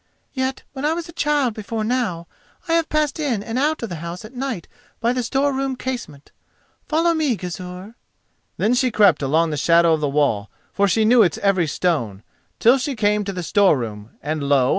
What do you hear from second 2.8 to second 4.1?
passed in and out the